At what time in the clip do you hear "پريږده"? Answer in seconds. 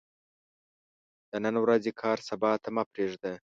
2.91-3.33